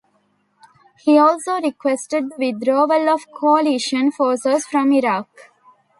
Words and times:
He 1.05 1.19
also 1.19 1.61
requested 1.61 2.31
the 2.35 2.51
withdrawal 2.53 3.07
of 3.07 3.31
coalition 3.31 4.09
forces 4.11 4.65
from 4.65 4.91
Iraq. 4.93 5.29